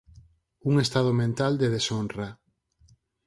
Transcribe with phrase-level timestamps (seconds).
[0.69, 2.27] Un estado mental de deshonra.